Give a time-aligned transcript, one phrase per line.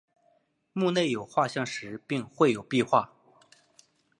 [0.73, 3.13] 墓内有画像石并绘有壁画。